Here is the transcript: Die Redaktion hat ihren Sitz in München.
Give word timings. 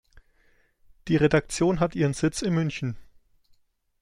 Die 1.07 1.15
Redaktion 1.15 1.79
hat 1.79 1.93
ihren 1.93 2.13
Sitz 2.15 2.41
in 2.41 2.55
München. 2.55 2.97